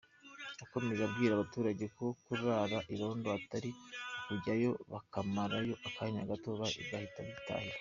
Yakomeje 0.59 1.01
abwira 1.03 1.31
abaturage 1.33 1.85
ko 1.97 2.05
kurara 2.23 2.77
irondo 2.93 3.27
atari 3.39 3.69
ukujyayo 4.19 4.71
bakamarayo 4.91 5.73
akanya 5.87 6.29
gato 6.29 6.49
bagahita 6.59 7.17
bitahira. 7.27 7.77